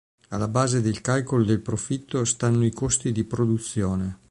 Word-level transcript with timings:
Alla 0.29 0.47
base 0.47 0.81
del 0.81 0.99
calcolo 1.01 1.43
del 1.43 1.59
profitto 1.61 2.25
stanno 2.25 2.65
i 2.65 2.71
costi 2.71 3.11
di 3.11 3.23
produzione. 3.23 4.17